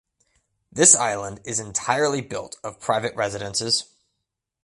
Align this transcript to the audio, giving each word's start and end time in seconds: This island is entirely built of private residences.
This 0.71 0.95
island 0.95 1.41
is 1.45 1.59
entirely 1.59 2.21
built 2.21 2.57
of 2.63 2.79
private 2.79 3.15
residences. 3.15 3.85